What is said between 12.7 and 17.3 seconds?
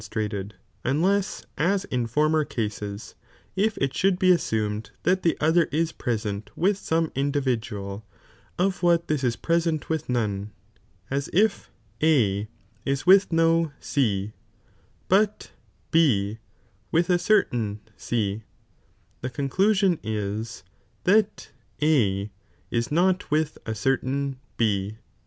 is with no C, but B with a